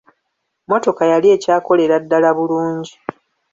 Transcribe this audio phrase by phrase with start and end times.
[0.65, 2.93] Mmotoka yali ekyakolera ddala bulungi.